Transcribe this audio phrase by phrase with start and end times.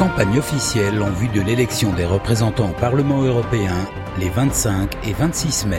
[0.00, 3.76] Campagne officielle en vue de l'élection des représentants au Parlement européen
[4.18, 5.76] les 25 et 26 mai.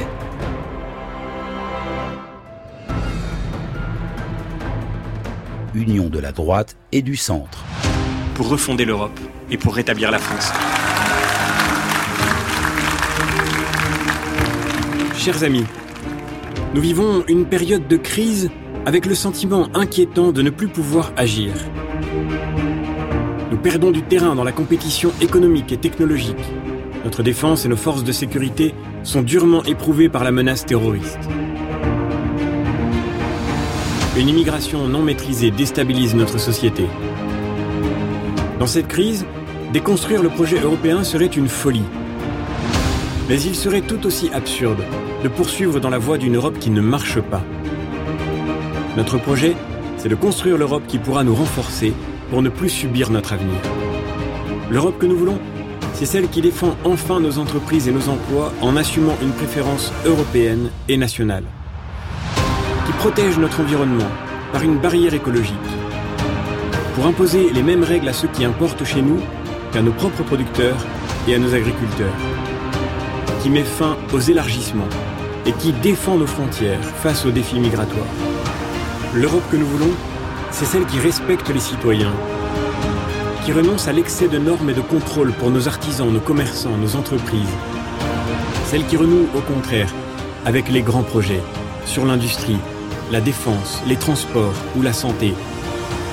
[5.73, 7.63] Union de la droite et du centre.
[8.35, 10.51] Pour refonder l'Europe et pour rétablir la France.
[15.17, 15.65] Chers amis,
[16.75, 18.51] nous vivons une période de crise
[18.85, 21.53] avec le sentiment inquiétant de ne plus pouvoir agir.
[23.63, 26.35] Perdons du terrain dans la compétition économique et technologique.
[27.03, 28.73] Notre défense et nos forces de sécurité
[29.03, 31.19] sont durement éprouvées par la menace terroriste.
[34.17, 36.87] Une immigration non maîtrisée déstabilise notre société.
[38.57, 39.27] Dans cette crise,
[39.71, 41.85] déconstruire le projet européen serait une folie.
[43.29, 44.83] Mais il serait tout aussi absurde
[45.23, 47.43] de poursuivre dans la voie d'une Europe qui ne marche pas.
[48.97, 49.55] Notre projet,
[49.97, 51.93] c'est de construire l'Europe qui pourra nous renforcer
[52.31, 53.59] pour ne plus subir notre avenir.
[54.71, 55.37] L'Europe que nous voulons,
[55.93, 60.71] c'est celle qui défend enfin nos entreprises et nos emplois en assumant une préférence européenne
[60.87, 61.43] et nationale.
[62.85, 64.09] Qui protège notre environnement
[64.53, 65.55] par une barrière écologique.
[66.95, 69.19] Pour imposer les mêmes règles à ceux qui importent chez nous
[69.73, 70.77] qu'à nos propres producteurs
[71.27, 72.15] et à nos agriculteurs.
[73.43, 74.89] Qui met fin aux élargissements
[75.45, 78.15] et qui défend nos frontières face aux défis migratoires.
[79.13, 79.91] L'Europe que nous voulons,
[80.51, 82.13] c'est celle qui respecte les citoyens,
[83.45, 86.95] qui renonce à l'excès de normes et de contrôles pour nos artisans, nos commerçants, nos
[86.95, 87.55] entreprises.
[88.65, 89.89] Celle qui renoue, au contraire,
[90.45, 91.41] avec les grands projets
[91.85, 92.59] sur l'industrie,
[93.11, 95.33] la défense, les transports ou la santé.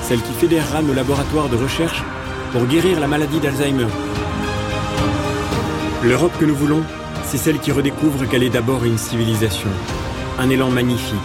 [0.03, 2.03] Celle qui fédérera nos laboratoires de recherche
[2.51, 3.87] pour guérir la maladie d'Alzheimer.
[6.03, 6.83] L'Europe que nous voulons,
[7.25, 9.69] c'est celle qui redécouvre qu'elle est d'abord une civilisation,
[10.39, 11.19] un élan magnifique,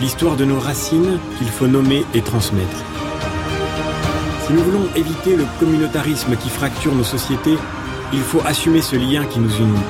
[0.00, 2.84] l'histoire de nos racines qu'il faut nommer et transmettre.
[4.46, 7.56] Si nous voulons éviter le communautarisme qui fracture nos sociétés,
[8.12, 9.86] il faut assumer ce lien qui nous unit.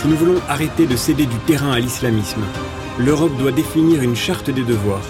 [0.00, 2.42] Si nous voulons arrêter de céder du terrain à l'islamisme,
[2.98, 5.04] l'Europe doit définir une charte des devoirs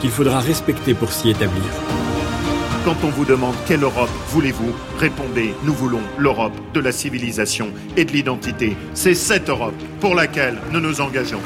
[0.00, 1.99] qu'il faudra respecter pour s'y établir.
[2.84, 7.68] Quand on vous demande quelle Europe voulez-vous, répondez nous voulons l'Europe de la civilisation
[7.98, 8.74] et de l'identité.
[8.94, 11.42] C'est cette Europe pour laquelle nous nous engageons.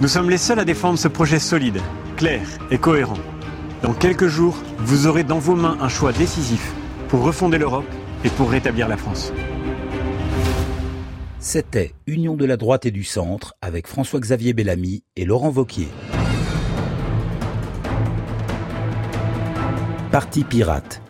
[0.00, 1.80] Nous sommes les seuls à défendre ce projet solide,
[2.16, 3.18] clair et cohérent.
[3.82, 6.72] Dans quelques jours, vous aurez dans vos mains un choix décisif
[7.08, 7.90] pour refonder l'Europe
[8.24, 9.32] et pour rétablir la France.
[11.40, 15.88] C'était Union de la droite et du centre avec François-Xavier Bellamy et Laurent Vauquier.
[20.12, 21.00] Parti pirate.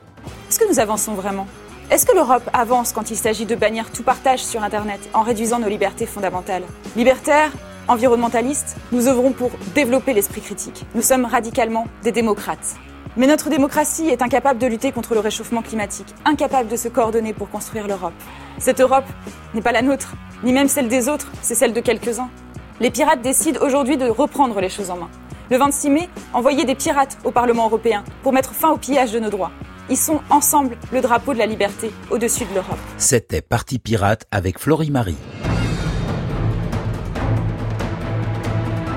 [0.48, 1.48] Est-ce que nous avançons vraiment?
[1.90, 5.58] Est-ce que l'Europe avance quand il s'agit de bannir tout partage sur Internet en réduisant
[5.58, 6.62] nos libertés fondamentales?
[6.94, 7.50] Libertaires
[7.88, 10.86] Environnementalistes Nous œuvrons pour développer l'esprit critique.
[10.94, 12.76] Nous sommes radicalement des démocrates.
[13.16, 17.32] Mais notre démocratie est incapable de lutter contre le réchauffement climatique, incapable de se coordonner
[17.32, 18.14] pour construire l'Europe.
[18.58, 19.06] Cette Europe
[19.52, 20.14] n'est pas la nôtre,
[20.44, 22.30] ni même celle des autres, c'est celle de quelques-uns.
[22.78, 25.10] Les pirates décident aujourd'hui de reprendre les choses en main.
[25.52, 29.18] Le 26 mai, envoyer des pirates au Parlement européen pour mettre fin au pillage de
[29.18, 29.50] nos droits.
[29.90, 32.78] Ils sont ensemble le drapeau de la liberté au-dessus de l'Europe.
[32.96, 35.18] C'était Parti Pirate avec Florie Marie.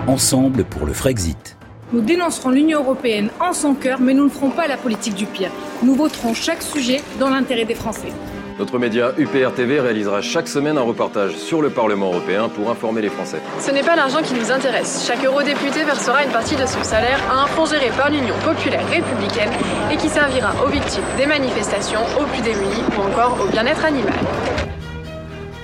[0.08, 1.58] Ensemble pour le Frexit.
[1.92, 5.26] Nous dénoncerons l'Union européenne en son cœur, mais nous ne ferons pas la politique du
[5.26, 5.52] pire.
[5.84, 8.14] Nous voterons chaque sujet dans l'intérêt des Français.
[8.58, 13.02] Notre média UPR TV réalisera chaque semaine un reportage sur le Parlement européen pour informer
[13.02, 13.42] les Français.
[13.60, 15.06] Ce n'est pas l'argent qui nous intéresse.
[15.06, 18.88] Chaque eurodéputé versera une partie de son salaire à un fonds géré par l'Union populaire
[18.88, 19.52] républicaine
[19.92, 24.14] et qui servira aux victimes des manifestations, aux plus démunis ou encore au bien-être animal.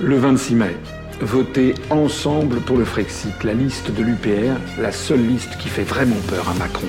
[0.02, 0.75] Le 26 mai,
[1.22, 6.19] votez ensemble pour le Frexit, la liste de l'UPR, la seule liste qui fait vraiment
[6.28, 6.88] peur à Macron.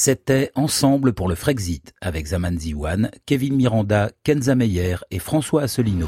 [0.00, 6.06] C'était Ensemble pour le Frexit avec Zaman Ziwan, Kevin Miranda, Kenza Meyer et François Asselineau.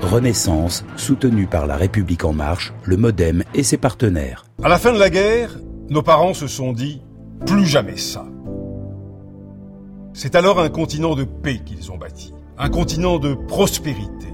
[0.00, 4.46] Renaissance, soutenue par La République En Marche, le Modem et ses partenaires.
[4.62, 5.58] À la fin de la guerre,
[5.90, 7.02] nos parents se sont dit
[7.44, 8.24] plus jamais ça.
[10.14, 14.28] C'est alors un continent de paix qu'ils ont bâti, un continent de prospérité,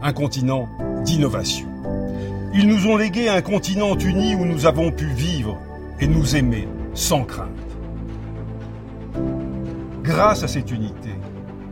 [0.00, 0.66] un continent
[1.04, 1.75] d'innovation.
[2.58, 5.58] Ils nous ont légué un continent uni où nous avons pu vivre
[6.00, 7.50] et nous aimer sans crainte.
[10.02, 11.10] Grâce à cette unité,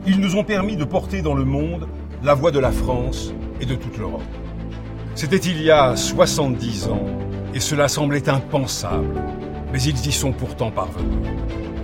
[0.07, 1.89] ils nous ont permis de porter dans le monde
[2.23, 3.33] la voix de la France
[3.63, 4.21] et de toute l'Europe.
[5.15, 7.07] C'était il y a 70 ans
[7.55, 9.23] et cela semblait impensable,
[9.73, 11.31] mais ils y sont pourtant parvenus.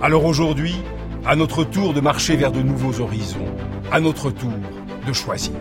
[0.03, 0.75] Alors aujourd'hui,
[1.25, 3.49] à notre tour de marcher vers de nouveaux horizons,
[3.91, 4.53] à notre tour
[5.07, 5.55] de choisir.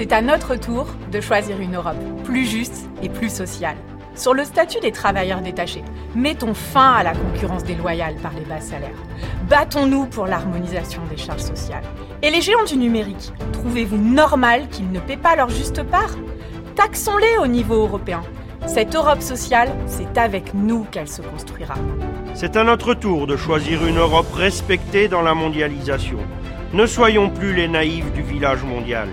[0.00, 3.76] C'est à notre tour de choisir une Europe plus juste et plus sociale.
[4.14, 8.62] Sur le statut des travailleurs détachés, mettons fin à la concurrence déloyale par les bas
[8.62, 8.96] salaires.
[9.50, 11.82] Battons-nous pour l'harmonisation des charges sociales.
[12.22, 16.16] Et les géants du numérique, trouvez-vous normal qu'ils ne paient pas leur juste part?
[16.76, 18.22] Taxons-les au niveau européen.
[18.66, 21.74] Cette Europe sociale, c'est avec nous qu'elle se construira.
[22.32, 26.20] C'est à notre tour de choisir une Europe respectée dans la mondialisation.
[26.72, 29.08] Ne soyons plus les naïfs du village mondial.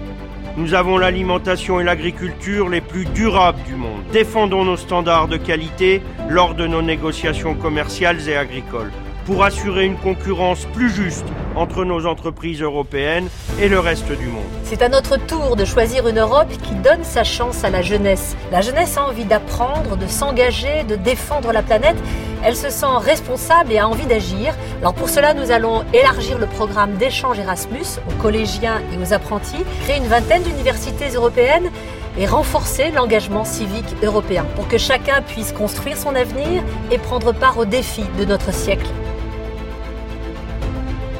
[0.57, 4.01] Nous avons l'alimentation et l'agriculture les plus durables du monde.
[4.12, 8.92] Défendons nos standards de qualité lors de nos négociations commerciales et agricoles
[9.27, 13.27] pour assurer une concurrence plus juste entre nos entreprises européennes
[13.59, 14.45] et le reste du monde.
[14.63, 18.38] C'est à notre tour de choisir une Europe qui donne sa chance à la jeunesse.
[18.53, 21.97] La jeunesse a envie d'apprendre, de s'engager, de défendre la planète.
[22.41, 24.56] Elle se sent responsable et a envie d'agir.
[24.79, 29.65] Alors pour cela, nous allons élargir le programme d'échange Erasmus aux collégiens et aux apprentis,
[29.83, 31.69] créer une vingtaine d'universités européennes
[32.18, 37.57] et renforcer l'engagement civique européen pour que chacun puisse construire son avenir et prendre part
[37.57, 38.88] aux défis de notre siècle.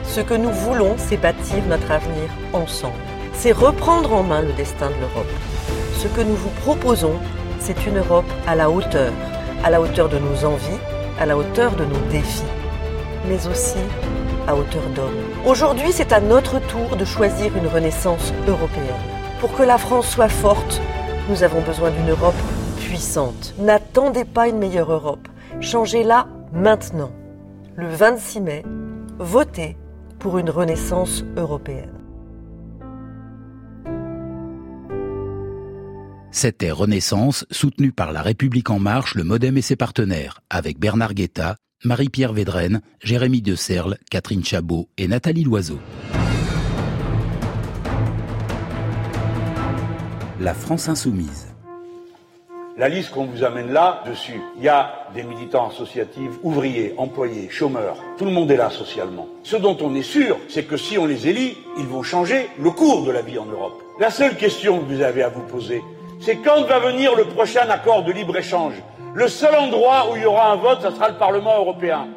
[0.08, 2.96] Ce que nous voulons, c'est bâtir notre avenir ensemble.
[3.34, 5.28] C'est reprendre en main le destin de l'Europe.
[5.98, 7.14] Ce que nous vous proposons,
[7.60, 9.12] c'est une Europe à la hauteur,
[9.64, 10.80] à la hauteur de nos envies,
[11.20, 12.44] à la hauteur de nos défis,
[13.28, 13.78] mais aussi
[14.48, 15.14] à hauteur d'homme.
[15.46, 18.86] Aujourd'hui, c'est à notre tour de choisir une renaissance européenne.
[19.40, 20.82] Pour que la France soit forte,
[21.30, 22.34] nous avons besoin d'une Europe
[22.80, 23.54] puissante.
[23.60, 25.28] N'attendez pas une meilleure Europe.
[25.60, 27.12] Changez-la maintenant.
[27.76, 28.64] Le 26 mai,
[29.20, 29.76] votez
[30.20, 31.94] pour une renaissance européenne.
[36.32, 41.16] C'était Renaissance, soutenue par La République En Marche, le Modem et ses partenaires, avec Bernard
[41.16, 45.80] Guetta, Marie-Pierre Védrenne, Jérémy De Serle, Catherine Chabot et Nathalie Loiseau.
[50.40, 51.47] La France Insoumise.
[52.80, 57.50] La liste qu'on vous amène là, dessus, il y a des militants associatifs, ouvriers, employés,
[57.50, 57.98] chômeurs.
[58.20, 59.26] Tout le monde est là socialement.
[59.42, 62.70] Ce dont on est sûr, c'est que si on les élit, ils vont changer le
[62.70, 63.82] cours de la vie en Europe.
[64.00, 65.82] La seule question que vous avez à vous poser,
[66.22, 68.76] c'est quand va venir le prochain accord de libre-échange?
[69.16, 72.10] Le seul endroit où il y aura un vote, ce sera le Parlement européen.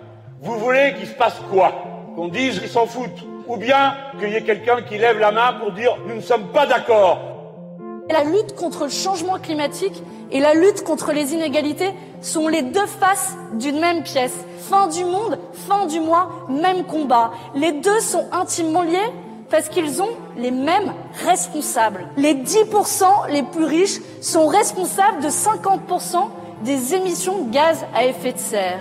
[0.43, 1.73] Vous voulez qu'il se passe quoi?
[2.15, 3.25] Qu'on dise qu'ils s'en foutent?
[3.47, 6.49] Ou bien qu'il y ait quelqu'un qui lève la main pour dire nous ne sommes
[6.49, 7.30] pas d'accord
[8.13, 12.87] la lutte contre le changement climatique et la lutte contre les inégalités sont les deux
[12.87, 14.35] faces d'une même pièce.
[14.59, 17.33] Fin du monde, fin du mois, même combat.
[17.55, 18.99] Les deux sont intimement liés
[19.51, 20.93] parce qu'ils ont les mêmes
[21.27, 22.07] responsables.
[22.17, 26.29] Les 10% les plus riches sont responsables de 50%
[26.63, 28.81] des émissions de gaz à effet de serre.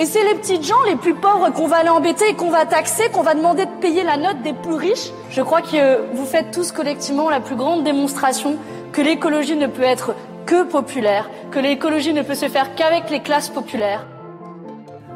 [0.00, 3.10] Et c'est les petites gens les plus pauvres qu'on va aller embêter qu'on va taxer,
[3.10, 5.10] qu'on va demander de payer la note des plus riches.
[5.30, 8.56] Je crois que vous faites tous collectivement la plus grande démonstration
[8.92, 10.14] que l'écologie ne peut être
[10.46, 14.06] que populaire, que l'écologie ne peut se faire qu'avec les classes populaires.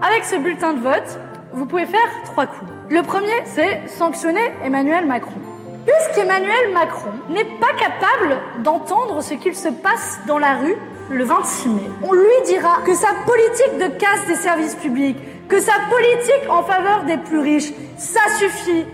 [0.02, 1.20] Avec ce bulletin de vote,
[1.52, 2.70] vous pouvez faire trois coups.
[2.88, 5.40] Le premier, c'est sanctionner Emmanuel Macron.
[5.86, 10.76] Puisqu'Emmanuel Macron n'est pas capable d'entendre ce qu'il se passe dans la rue
[11.12, 11.82] le 26 mai.
[12.02, 15.16] On lui dira que sa politique de casse des services publics,
[15.48, 18.84] que sa politique en faveur des plus riches, ça suffit.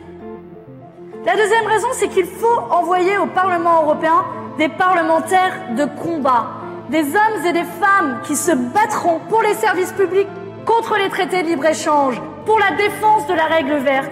[1.24, 4.24] La deuxième raison, c'est qu'il faut envoyer au Parlement européen
[4.58, 6.48] des parlementaires de combat,
[6.90, 10.28] des hommes et des femmes qui se battront pour les services publics,
[10.66, 14.10] contre les traités de libre-échange, pour la défense de la règle verte,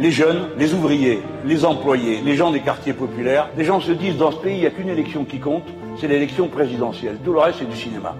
[0.00, 4.16] les jeunes, les ouvriers, les employés, les gens des quartiers populaires, les gens se disent
[4.16, 5.64] dans ce pays, il n'y a qu'une élection qui compte,
[6.00, 7.18] c'est l'élection présidentielle.
[7.22, 8.14] Tout le reste, c'est du cinéma.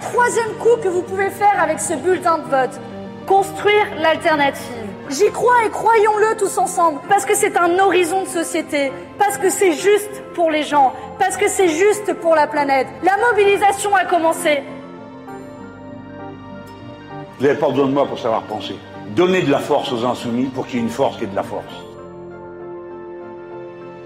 [0.00, 2.80] Troisième coup que vous pouvez faire avec ce bulletin de vote,
[3.26, 4.64] construire l'alternative.
[5.10, 9.50] J'y crois et croyons-le tous ensemble, parce que c'est un horizon de société, parce que
[9.50, 12.86] c'est juste pour les gens, parce que c'est juste pour la planète.
[13.02, 14.62] La mobilisation a commencé.
[17.40, 18.74] Vous n'avez pas besoin de moi pour savoir penser.
[19.16, 21.34] Donnez de la force aux insoumis pour qu'il y ait une force qui ait de
[21.34, 21.72] la force.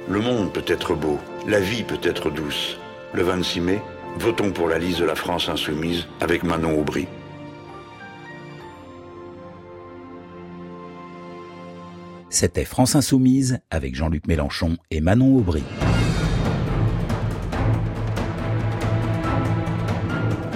[0.08, 2.78] Le monde peut être beau, la vie peut être douce.
[3.12, 3.82] Le 26 mai,
[4.20, 7.08] votons pour la liste de la France insoumise avec Manon Aubry.
[12.30, 15.64] C'était France Insoumise avec Jean-Luc Mélenchon et Manon Aubry.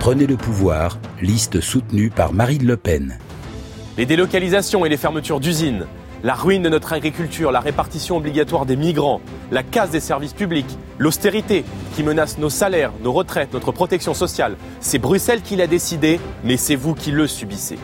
[0.08, 3.18] Prenez le pouvoir, liste soutenue par Marine Le Pen.
[3.98, 5.84] Les délocalisations et les fermetures d'usines,
[6.22, 10.78] la ruine de notre agriculture, la répartition obligatoire des migrants, la casse des services publics,
[10.96, 11.62] l'austérité
[11.94, 14.56] qui menace nos salaires, nos retraites, notre protection sociale.
[14.80, 17.78] C'est Bruxelles qui l'a décidé, mais c'est vous qui le subissez.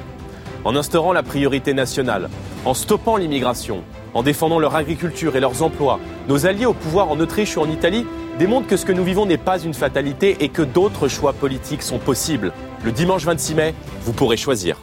[0.65, 2.31] en instaurant la priorité nationale,
[2.65, 6.01] en stoppant l'immigration, en défendant leur agriculture et leurs emplois.
[6.27, 8.07] Nos alliés au pouvoir en Autriche ou en Italie
[8.39, 11.83] démontrent que ce que nous vivons n'est pas une fatalité et que d'autres choix politiques
[11.83, 12.53] sont possibles.
[12.85, 14.79] Le dimanche 26 mai, vous pourrez choisir.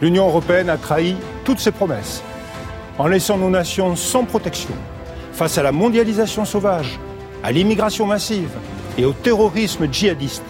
[0.00, 1.14] L'Union européenne a trahi
[1.44, 2.22] toutes ses promesses
[2.98, 4.74] en laissant nos nations sans protection
[5.32, 6.98] face à la mondialisation sauvage,
[7.42, 8.50] à l'immigration massive
[8.98, 10.44] et au terrorisme djihadiste.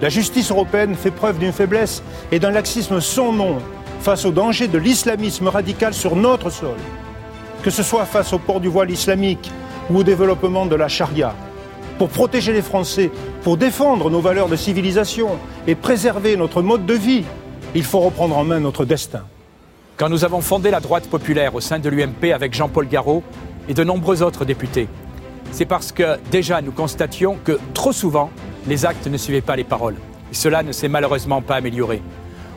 [0.00, 3.58] La justice européenne fait preuve d'une faiblesse et d'un laxisme sans nom
[4.00, 6.76] face au danger de l'islamisme radical sur notre sol,
[7.62, 9.50] que ce soit face au port du voile islamique
[9.90, 11.34] ou au développement de la charia.
[11.98, 13.10] Pour protéger les Français,
[13.42, 15.30] pour défendre nos valeurs de civilisation
[15.66, 17.24] et préserver notre mode de vie,
[17.74, 19.24] il faut reprendre en main notre destin.
[19.96, 23.22] Quand nous avons fondé la droite populaire au sein de l'UMP avec Jean-Paul Garot
[23.68, 24.88] et de nombreux autres députés,
[25.50, 28.30] c'est parce que déjà nous constations que trop souvent,
[28.66, 29.96] les actes ne suivaient pas les paroles.
[30.30, 32.02] Cela ne s'est malheureusement pas amélioré.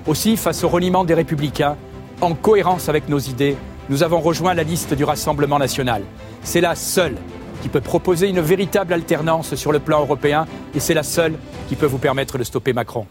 [0.08, 1.78] Aussi, face au reniement des républicains,
[2.22, 3.56] en cohérence avec nos idées,
[3.90, 6.04] nous avons rejoint la liste du Rassemblement national.
[6.44, 7.16] C'est la seule
[7.62, 11.34] qui peut proposer une véritable alternance sur le plan européen et c'est la seule
[11.70, 13.06] qui peut vous permettre de stopper Macron.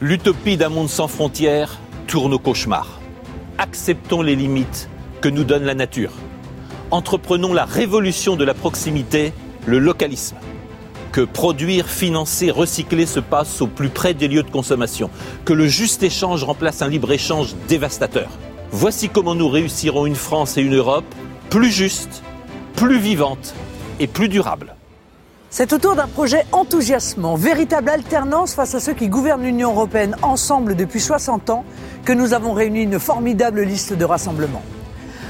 [0.00, 3.00] L'utopie d'un monde sans frontières tourne au cauchemar.
[3.58, 4.88] Acceptons les limites
[5.20, 6.12] que nous donne la nature.
[6.90, 9.32] Entreprenons la révolution de la proximité,
[9.66, 10.36] le localisme.
[11.12, 15.10] Que produire, financer, recycler se passe au plus près des lieux de consommation.
[15.44, 18.30] Que le juste échange remplace un libre-échange dévastateur.
[18.74, 21.04] Voici comment nous réussirons une France et une Europe
[21.50, 22.22] plus justes,
[22.74, 23.54] plus vivantes
[24.00, 24.74] et plus durables.
[25.50, 30.74] C'est autour d'un projet enthousiasmant, véritable alternance face à ceux qui gouvernent l'Union européenne ensemble
[30.74, 31.66] depuis 60 ans,
[32.06, 34.62] que nous avons réuni une formidable liste de rassemblements.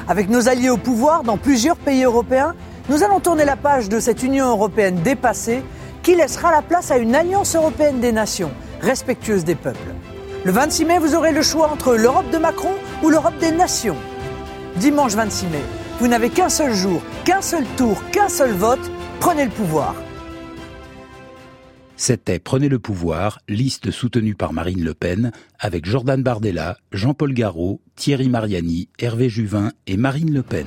[0.06, 2.54] Avec nos alliés au pouvoir dans plusieurs pays européens,
[2.88, 5.64] nous allons tourner la page de cette Union européenne dépassée
[6.04, 9.78] qui laissera la place à une alliance européenne des nations, respectueuse des peuples.
[10.44, 13.96] Le 26 mai, vous aurez le choix entre l'Europe de Macron ou l'Europe des nations.
[14.76, 15.62] Dimanche 26 mai,
[16.00, 18.80] vous n'avez qu'un seul jour, qu'un seul tour, qu'un seul vote.
[19.20, 19.94] Prenez le pouvoir.
[21.94, 25.30] C'était Prenez le pouvoir, liste soutenue par Marine Le Pen,
[25.60, 30.66] avec Jordan Bardella, Jean-Paul Garot, Thierry Mariani, Hervé Juvin et Marine Le Pen.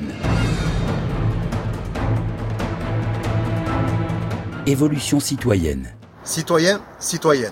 [4.67, 5.93] Évolution citoyenne.
[6.23, 7.51] Citoyens, citoyennes.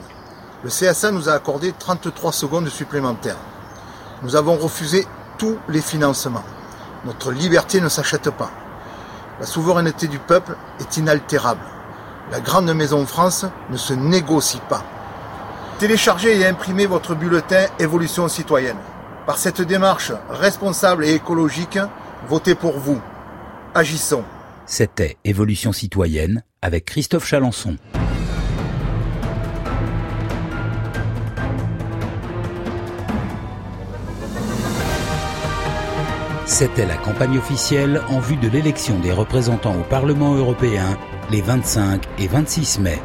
[0.64, 3.38] Le CSA nous a accordé 33 secondes supplémentaires.
[4.22, 5.06] Nous avons refusé
[5.38, 6.46] tous les financements.
[7.06, 8.50] Notre liberté ne s'achète pas.
[9.42, 11.66] La souveraineté du peuple est inaltérable.
[12.32, 14.86] La grande maison France ne se négocie pas.
[15.80, 18.78] Téléchargez et imprimez votre bulletin Évolution citoyenne.
[19.26, 21.80] Par cette démarche responsable et écologique,
[22.30, 23.02] votez pour vous.
[23.76, 24.24] Agissons.
[24.66, 27.76] C'était Évolution citoyenne avec Christophe Chalençon.
[36.64, 40.98] C'était la campagne officielle en vue de l'élection des représentants au Parlement européen
[41.30, 43.02] les 25 et 26 mai.